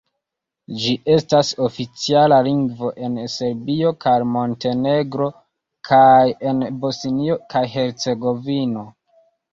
[0.83, 5.27] Ĝi estas oficiala lingvo en Serbio kaj Montenegro
[5.91, 8.89] kaj en Bosnio kaj Hercegovino.